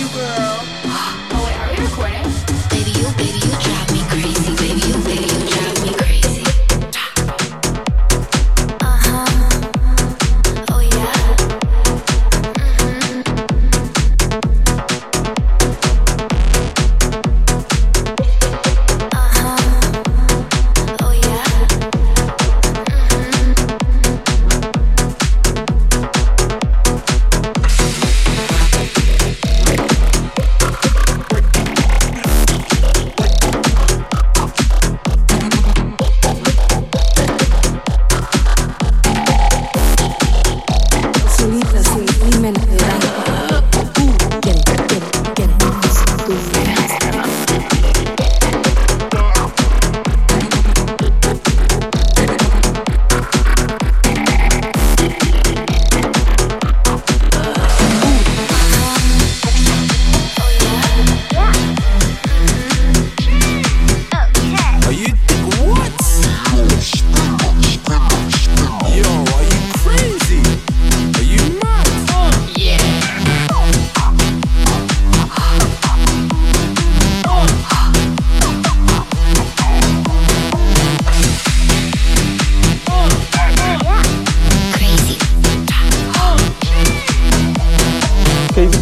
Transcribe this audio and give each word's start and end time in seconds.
you, 0.00 0.08
girl. 0.08 0.49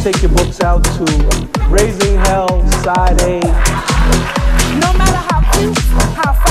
take 0.03 0.23
your 0.23 0.31
books 0.31 0.61
out 0.61 0.85
to 0.85 1.05
Raising 1.69 2.17
Hell, 2.19 2.49
Side 2.83 3.21
A. 3.23 3.41
No 4.79 4.93
matter 4.93 5.17
how 5.17 5.41
how 6.15 6.48